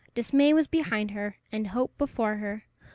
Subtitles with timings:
[0.15, 2.63] Dismay was behind her, and hope before her.